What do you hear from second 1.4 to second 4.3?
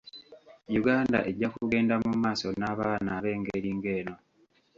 kugenda mu maaso n'abaana ab'engeri ng'eno.